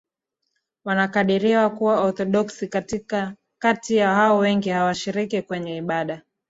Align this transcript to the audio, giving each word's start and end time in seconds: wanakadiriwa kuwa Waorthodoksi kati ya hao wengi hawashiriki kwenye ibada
wanakadiriwa 0.85 1.69
kuwa 1.69 1.93
Waorthodoksi 1.95 2.67
kati 3.59 3.95
ya 3.95 4.13
hao 4.15 4.37
wengi 4.37 4.69
hawashiriki 4.69 5.41
kwenye 5.41 5.77
ibada 5.77 6.21